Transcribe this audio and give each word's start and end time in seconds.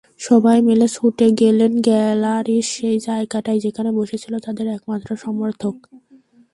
সবাই 0.21 0.57
মিলে 0.67 0.87
ছুটে 0.95 1.27
গেলেন 1.41 1.71
গ্যালারির 1.81 2.65
সেই 2.73 2.97
জায়গাটায়, 3.07 3.59
যেখানে 3.59 3.89
বসেছিলেন 3.99 4.39
তাদের 4.47 4.67
একমাত্র 4.67 5.09
সমর্থক। 5.23 5.75